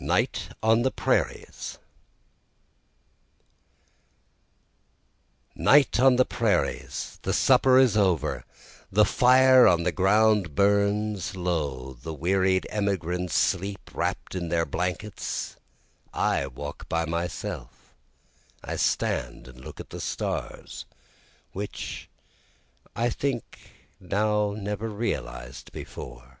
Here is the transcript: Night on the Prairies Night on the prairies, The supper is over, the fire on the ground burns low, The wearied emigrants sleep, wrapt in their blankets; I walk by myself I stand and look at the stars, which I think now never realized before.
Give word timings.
Night 0.00 0.48
on 0.60 0.82
the 0.82 0.90
Prairies 0.90 1.78
Night 5.54 6.00
on 6.00 6.16
the 6.16 6.24
prairies, 6.24 7.20
The 7.22 7.32
supper 7.32 7.78
is 7.78 7.96
over, 7.96 8.44
the 8.90 9.04
fire 9.04 9.68
on 9.68 9.84
the 9.84 9.92
ground 9.92 10.56
burns 10.56 11.36
low, 11.36 11.92
The 11.94 12.12
wearied 12.12 12.66
emigrants 12.70 13.36
sleep, 13.36 13.92
wrapt 13.94 14.34
in 14.34 14.48
their 14.48 14.66
blankets; 14.66 15.54
I 16.12 16.48
walk 16.48 16.88
by 16.88 17.04
myself 17.04 17.94
I 18.64 18.74
stand 18.74 19.46
and 19.46 19.60
look 19.60 19.78
at 19.78 19.90
the 19.90 20.00
stars, 20.00 20.86
which 21.52 22.08
I 22.96 23.10
think 23.10 23.60
now 24.00 24.54
never 24.58 24.88
realized 24.88 25.70
before. 25.70 26.38